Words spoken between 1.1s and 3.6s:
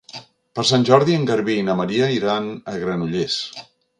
en Garbí i na Maria iran a Granollers.